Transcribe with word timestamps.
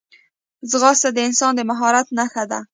ځغاسته 0.69 1.09
د 1.13 1.17
انسان 1.27 1.51
د 1.55 1.61
مهارت 1.69 2.07
نښه 2.17 2.43
ده 2.51 2.59